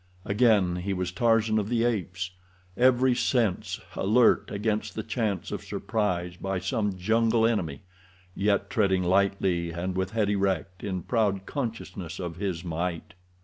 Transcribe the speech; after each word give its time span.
Again 0.25 0.77
he 0.77 0.93
was 0.93 1.11
Tarzan 1.11 1.59
of 1.59 1.69
the 1.69 1.83
Apes—every 1.83 3.13
sense 3.13 3.79
alert 3.95 4.49
against 4.49 4.95
the 4.95 5.03
chance 5.03 5.51
of 5.51 5.63
surprise 5.63 6.37
by 6.37 6.57
some 6.57 6.97
jungle 6.97 7.45
enemy—yet 7.45 8.67
treading 8.71 9.03
lightly 9.03 9.69
and 9.69 9.95
with 9.95 10.09
head 10.09 10.31
erect, 10.31 10.83
in 10.83 11.03
proud 11.03 11.45
consciousness 11.45 12.17
of 12.19 12.37
his 12.37 12.63
might. 12.65 13.13